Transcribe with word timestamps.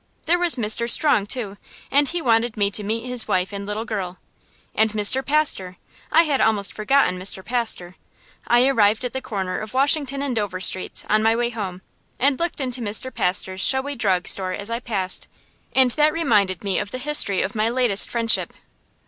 There 0.25 0.39
was 0.39 0.55
Mr. 0.55 0.89
Strong, 0.89 1.27
too, 1.27 1.57
and 1.91 2.09
he 2.09 2.23
wanted 2.23 2.57
me 2.57 2.71
to 2.71 2.81
meet 2.81 3.05
his 3.05 3.27
wife 3.27 3.53
and 3.53 3.67
little 3.67 3.85
girl. 3.85 4.17
And 4.73 4.89
Mr. 4.93 5.23
Pastor! 5.23 5.77
I 6.11 6.23
had 6.23 6.41
almost 6.41 6.73
forgotten 6.73 7.19
Mr. 7.19 7.45
Pastor. 7.45 7.97
I 8.47 8.65
arrived 8.67 9.05
at 9.05 9.13
the 9.13 9.21
corner 9.21 9.59
of 9.59 9.75
Washington 9.75 10.23
and 10.23 10.35
Dover 10.35 10.59
Streets, 10.59 11.05
on 11.07 11.21
my 11.21 11.35
way 11.35 11.51
home, 11.51 11.83
and 12.17 12.39
looked 12.39 12.59
into 12.59 12.81
Mr. 12.81 13.13
Pastor's 13.13 13.61
showy 13.61 13.93
drug 13.93 14.27
store 14.27 14.53
as 14.53 14.71
I 14.71 14.79
passed, 14.79 15.27
and 15.75 15.91
that 15.91 16.13
reminded 16.13 16.63
me 16.63 16.79
of 16.79 16.89
the 16.89 16.97
history 16.97 17.43
of 17.43 17.53
my 17.53 17.69
latest 17.69 18.09
friendship. 18.09 18.53